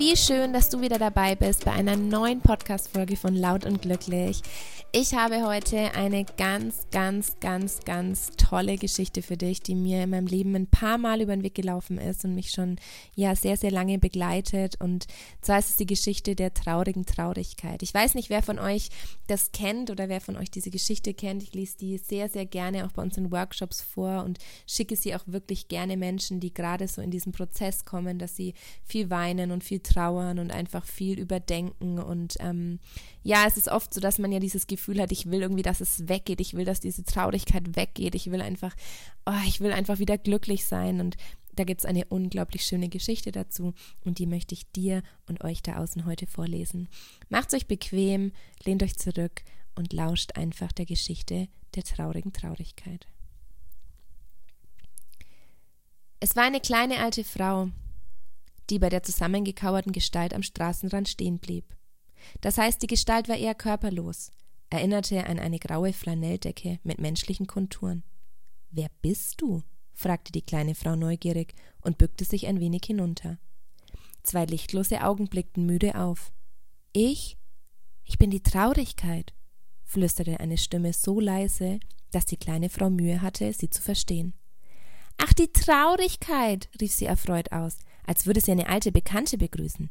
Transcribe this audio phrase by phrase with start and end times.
[0.00, 4.40] Wie schön, dass du wieder dabei bist bei einer neuen Podcast-Folge von Laut und Glücklich.
[4.92, 10.10] Ich habe heute eine ganz, ganz, ganz, ganz tolle Geschichte für dich, die mir in
[10.10, 12.74] meinem Leben ein paar Mal über den Weg gelaufen ist und mich schon
[13.14, 14.80] ja sehr, sehr lange begleitet.
[14.80, 15.06] Und
[15.42, 17.84] zwar ist es die Geschichte der traurigen Traurigkeit.
[17.84, 18.88] Ich weiß nicht, wer von euch
[19.28, 21.44] das kennt oder wer von euch diese Geschichte kennt.
[21.44, 25.14] Ich lese die sehr, sehr gerne auch bei uns in Workshops vor und schicke sie
[25.14, 29.52] auch wirklich gerne Menschen, die gerade so in diesen Prozess kommen, dass sie viel weinen
[29.52, 32.00] und viel trauern und einfach viel überdenken.
[32.00, 32.80] Und ähm,
[33.22, 35.62] ja, es ist oft so, dass man ja dieses Gefühl Gefühl hat, ich will irgendwie,
[35.62, 38.74] dass es weggeht, ich will, dass diese Traurigkeit weggeht, ich will einfach,
[39.26, 41.18] oh, ich will einfach wieder glücklich sein und
[41.54, 43.74] da gibt es eine unglaublich schöne Geschichte dazu
[44.06, 46.88] und die möchte ich dir und euch da außen heute vorlesen.
[47.28, 48.32] Macht euch bequem,
[48.64, 49.42] lehnt euch zurück
[49.74, 53.06] und lauscht einfach der Geschichte der traurigen Traurigkeit.
[56.20, 57.68] Es war eine kleine alte Frau,
[58.70, 61.66] die bei der zusammengekauerten Gestalt am Straßenrand stehen blieb.
[62.40, 64.32] Das heißt, die Gestalt war eher körperlos,
[64.70, 68.04] erinnerte an eine graue Flanelldecke mit menschlichen Konturen.
[68.70, 69.62] Wer bist du?
[69.92, 73.38] fragte die kleine Frau neugierig und bückte sich ein wenig hinunter.
[74.22, 76.32] Zwei lichtlose Augen blickten müde auf.
[76.92, 77.36] Ich?
[78.04, 79.34] Ich bin die Traurigkeit,
[79.84, 84.34] flüsterte eine Stimme so leise, dass die kleine Frau Mühe hatte, sie zu verstehen.
[85.18, 89.90] Ach, die Traurigkeit, rief sie erfreut aus, als würde sie eine alte Bekannte begrüßen.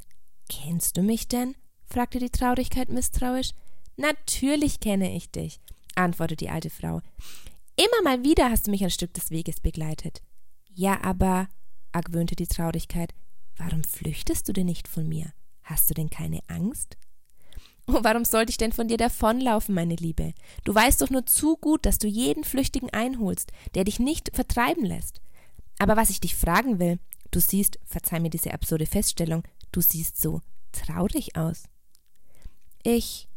[0.49, 1.55] Kennst du mich denn?
[1.85, 3.51] fragte die Traurigkeit misstrauisch.
[3.99, 5.59] Natürlich kenne ich dich,
[5.93, 7.01] antwortete die alte Frau.
[7.75, 10.21] Immer mal wieder hast du mich ein Stück des Weges begleitet.
[10.73, 11.49] Ja, aber,
[11.91, 13.13] argwöhnte die Traurigkeit,
[13.57, 15.33] warum flüchtest du denn nicht von mir?
[15.63, 16.95] Hast du denn keine Angst?
[17.87, 20.33] Oh, warum sollte ich denn von dir davonlaufen, meine Liebe?
[20.63, 24.85] Du weißt doch nur zu gut, dass du jeden Flüchtigen einholst, der dich nicht vertreiben
[24.85, 25.19] lässt.
[25.77, 26.99] Aber was ich dich fragen will,
[27.31, 30.41] du siehst, verzeih mir diese absurde Feststellung, du siehst so
[30.71, 31.63] traurig aus.
[32.83, 33.28] Ich,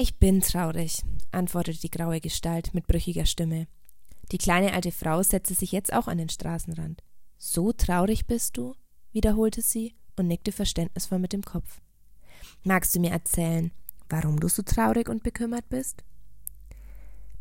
[0.00, 3.66] ich bin traurig, antwortete die graue Gestalt mit brüchiger Stimme.
[4.32, 7.02] Die kleine alte Frau setzte sich jetzt auch an den Straßenrand.
[7.36, 8.74] So traurig bist du?
[9.12, 11.82] wiederholte sie und nickte verständnisvoll mit dem Kopf.
[12.62, 13.72] Magst du mir erzählen,
[14.08, 16.02] warum du so traurig und bekümmert bist?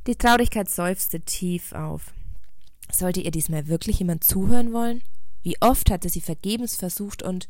[0.06, 2.14] Die Traurigkeit seufzte tief auf.
[2.92, 5.02] Sollte ihr diesmal wirklich jemand zuhören wollen?
[5.44, 7.48] Wie oft hatte sie vergebens versucht und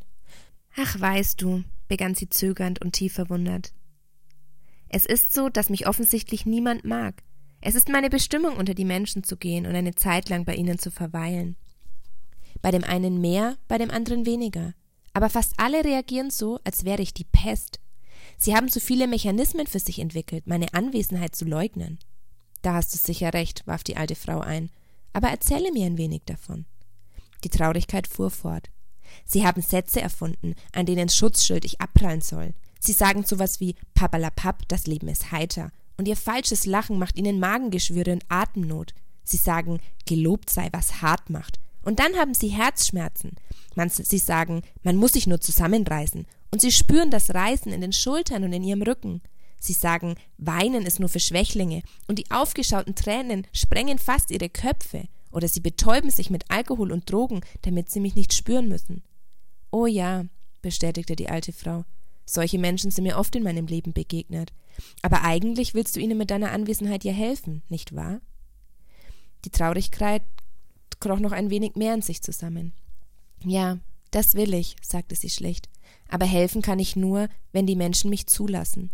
[0.76, 3.72] Ach, weißt du, begann sie zögernd und tief verwundert.
[4.92, 7.22] Es ist so, dass mich offensichtlich niemand mag.
[7.60, 10.78] Es ist meine Bestimmung, unter die Menschen zu gehen und eine Zeit lang bei ihnen
[10.80, 11.56] zu verweilen.
[12.60, 14.74] Bei dem einen mehr, bei dem anderen weniger.
[15.12, 17.78] Aber fast alle reagieren so, als wäre ich die Pest.
[18.36, 22.00] Sie haben zu viele Mechanismen für sich entwickelt, meine Anwesenheit zu leugnen.
[22.62, 24.70] Da hast du sicher recht, warf die alte Frau ein.
[25.12, 26.66] Aber erzähle mir ein wenig davon.
[27.44, 28.70] Die Traurigkeit fuhr fort.
[29.24, 32.54] Sie haben Sätze erfunden, an denen Schutzschild ich abprallen soll.
[32.80, 35.70] Sie sagen sowas wie Papalapap, das Leben ist heiter.
[35.96, 38.94] Und ihr falsches Lachen macht ihnen Magengeschwüre und Atemnot.
[39.22, 41.60] Sie sagen, gelobt sei, was hart macht.
[41.82, 43.36] Und dann haben sie Herzschmerzen.
[43.74, 46.26] Man, sie sagen, man muss sich nur zusammenreißen.
[46.50, 49.20] Und sie spüren das Reißen in den Schultern und in ihrem Rücken.
[49.60, 51.82] Sie sagen, weinen ist nur für Schwächlinge.
[52.08, 55.04] Und die aufgeschauten Tränen sprengen fast ihre Köpfe.
[55.30, 59.02] Oder sie betäuben sich mit Alkohol und Drogen, damit sie mich nicht spüren müssen.
[59.70, 60.24] Oh ja,
[60.62, 61.84] bestätigte die alte Frau.
[62.30, 64.52] Solche Menschen sind mir oft in meinem Leben begegnet.
[65.02, 68.20] Aber eigentlich willst du ihnen mit deiner Anwesenheit ja helfen, nicht wahr?
[69.44, 70.22] Die Traurigkeit
[71.00, 72.72] kroch noch ein wenig mehr in sich zusammen.
[73.44, 73.78] Ja,
[74.12, 75.68] das will ich, sagte sie schlicht.
[76.08, 78.90] Aber helfen kann ich nur, wenn die Menschen mich zulassen.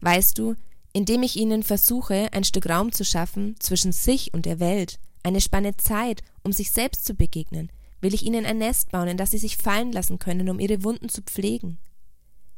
[0.00, 0.54] Weißt du,
[0.94, 5.42] indem ich ihnen versuche, ein Stück Raum zu schaffen zwischen sich und der Welt, eine
[5.42, 7.70] Spanne Zeit, um sich selbst zu begegnen,
[8.00, 10.82] will ich ihnen ein Nest bauen, in das sie sich fallen lassen können, um ihre
[10.82, 11.78] Wunden zu pflegen.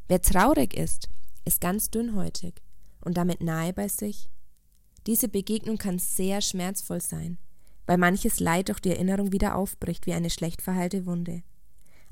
[0.08, 1.08] Wer traurig ist,
[1.44, 2.54] ist ganz dünnhäutig
[3.00, 4.28] und damit nahe bei sich.
[5.06, 7.38] Diese Begegnung kann sehr schmerzvoll sein,
[7.86, 11.42] weil manches Leid durch die Erinnerung wieder aufbricht wie eine schlecht verheilte Wunde.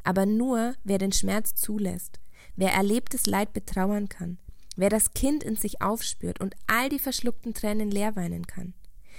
[0.03, 2.21] Aber nur wer den Schmerz zulässt,
[2.57, 4.39] wer erlebtes Leid betrauern kann,
[4.77, 8.75] wer das Kind in sich aufspürt und all die verschluckten Tränen leer weinen kann,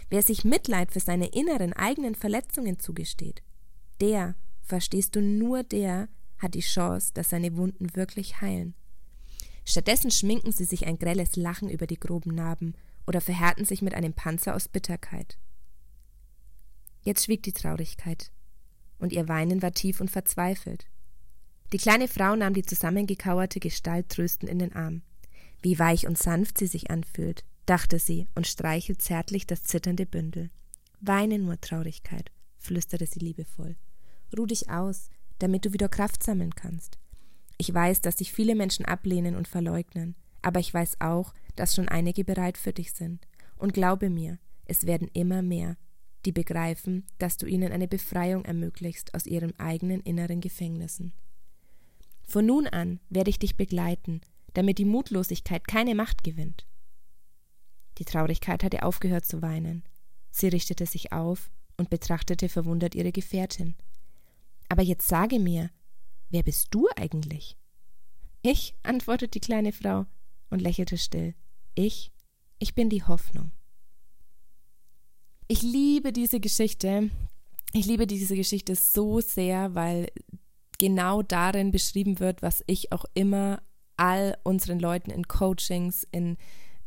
[0.09, 3.41] wer sich Mitleid für seine inneren eigenen Verletzungen zugesteht,
[4.01, 6.09] der, verstehst du nur der,
[6.41, 8.73] hat die Chance, dass seine Wunden wirklich heilen.
[9.63, 13.93] Stattdessen schminken sie sich ein grelles Lachen über die groben Narben oder verhärten sich mit
[13.93, 15.38] einem Panzer aus Bitterkeit.
[17.03, 18.31] Jetzt schwieg die Traurigkeit,
[18.99, 20.85] und ihr Weinen war tief und verzweifelt.
[21.73, 25.01] Die kleine Frau nahm die zusammengekauerte Gestalt tröstend in den Arm.
[25.61, 30.49] Wie weich und sanft sie sich anfühlt, dachte sie und streichelt zärtlich das zitternde Bündel.
[30.99, 33.75] Weine nur, Traurigkeit, flüsterte sie liebevoll.
[34.38, 35.09] Ruh dich aus,
[35.41, 36.97] damit du wieder Kraft sammeln kannst.
[37.57, 41.88] Ich weiß, dass dich viele Menschen ablehnen und verleugnen, aber ich weiß auch, dass schon
[41.88, 43.27] einige bereit für dich sind.
[43.57, 45.77] Und glaube mir, es werden immer mehr,
[46.25, 51.13] die begreifen, dass du ihnen eine Befreiung ermöglichst aus ihren eigenen inneren Gefängnissen.
[52.23, 54.21] Von nun an werde ich dich begleiten,
[54.53, 56.65] damit die Mutlosigkeit keine Macht gewinnt.
[57.97, 59.83] Die Traurigkeit hatte aufgehört zu weinen.
[60.31, 63.75] Sie richtete sich auf und betrachtete verwundert ihre Gefährtin.
[64.71, 65.69] Aber jetzt sage mir,
[66.29, 67.57] wer bist du eigentlich?
[68.41, 70.06] Ich, antwortete die kleine Frau
[70.50, 71.35] und lächelte still.
[71.75, 72.09] Ich,
[72.57, 73.51] ich bin die Hoffnung.
[75.50, 77.09] Ich liebe diese Geschichte.
[77.73, 80.07] Ich liebe diese Geschichte so sehr, weil
[80.79, 83.62] genau darin beschrieben wird, was ich auch immer
[83.97, 86.38] all unseren Leuten in Coachings, in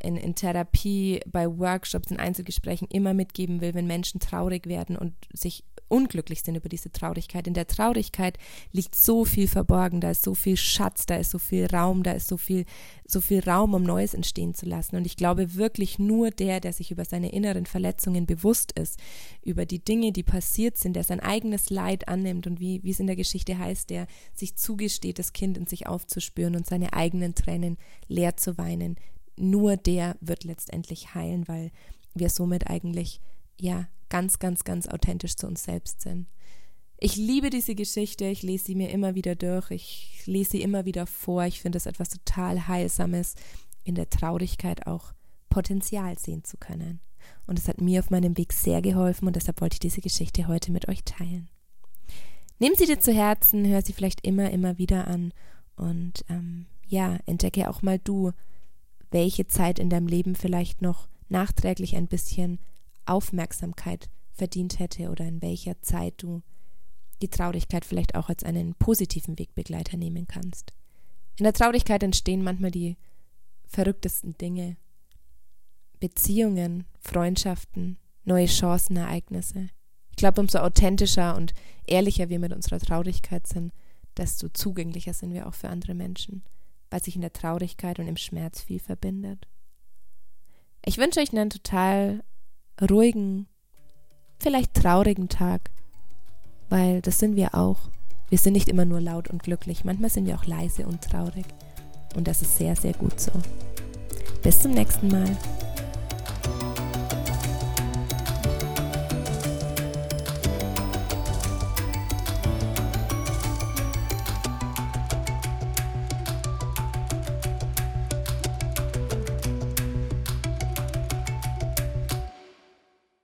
[0.05, 5.15] in, in Therapie, bei Workshops, in Einzelgesprächen immer mitgeben will, wenn Menschen traurig werden und
[5.33, 7.47] sich unglücklich sind über diese Traurigkeit.
[7.47, 8.37] In der Traurigkeit
[8.73, 12.13] liegt so viel verborgen, da ist so viel Schatz, da ist so viel Raum, da
[12.13, 12.65] ist so viel,
[13.07, 14.97] so viel Raum, um Neues entstehen zu lassen.
[14.97, 18.99] Und ich glaube wirklich nur der, der sich über seine inneren Verletzungen bewusst ist,
[19.45, 23.01] über die Dinge, die passiert sind, der sein eigenes Leid annimmt und wie, wie es
[23.01, 27.35] in der Geschichte heißt, der sich zugesteht, das Kind in sich aufzuspüren und seine eigenen
[27.37, 28.97] Tränen leer zu weinen,
[29.37, 31.71] nur der wird letztendlich heilen, weil
[32.15, 33.21] wir somit eigentlich
[33.61, 36.27] ja ganz, ganz, ganz authentisch zu uns selbst sind.
[36.99, 40.85] Ich liebe diese Geschichte, ich lese sie mir immer wieder durch, ich lese sie immer
[40.85, 41.45] wieder vor.
[41.45, 43.35] Ich finde es etwas total Heilsames,
[43.83, 45.13] in der Traurigkeit auch
[45.51, 47.01] Potenzial sehen zu können.
[47.47, 50.49] Und es hat mir auf meinem Weg sehr geholfen und deshalb wollte ich diese Geschichte
[50.49, 51.49] heute mit euch teilen.
[52.59, 55.33] Nehmen Sie dir zu Herzen, hör sie vielleicht immer, immer wieder an
[55.77, 58.33] und ähm, ja, entdecke auch mal du,
[59.11, 62.59] welche Zeit in deinem Leben vielleicht noch nachträglich ein bisschen
[63.07, 66.43] Aufmerksamkeit verdient hätte oder in welcher Zeit du
[67.23, 70.73] die Traurigkeit vielleicht auch als einen positiven Wegbegleiter nehmen kannst.
[71.39, 72.97] In der Traurigkeit entstehen manchmal die
[73.67, 74.77] verrücktesten Dinge.
[76.01, 79.69] Beziehungen, Freundschaften, neue Chancen, Ereignisse.
[80.11, 81.55] Ich glaube, umso authentischer und
[81.87, 83.73] ehrlicher wir mit unserer Traurigkeit sind,
[84.17, 86.43] desto zugänglicher sind wir auch für andere Menschen
[86.95, 89.49] weil sich in der Traurigkeit und im Schmerz viel verbindet.
[90.85, 92.23] Ich wünsche euch einen total
[92.81, 93.47] ruhigen,
[94.39, 95.71] vielleicht traurigen Tag,
[96.69, 97.89] weil das sind wir auch.
[98.29, 101.47] Wir sind nicht immer nur laut und glücklich, manchmal sind wir auch leise und traurig.
[102.17, 103.33] Und das ist sehr, sehr gut so.
[104.43, 105.37] Bis zum nächsten Mal.